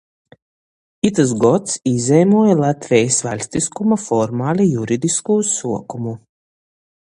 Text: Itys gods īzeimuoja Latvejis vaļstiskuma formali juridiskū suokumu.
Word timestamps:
Itys 1.09 1.33
gods 1.43 1.75
īzeimuoja 1.91 2.57
Latvejis 2.61 3.19
vaļstiskuma 3.27 3.99
formali 4.07 4.69
juridiskū 4.73 5.41
suokumu. 5.55 6.19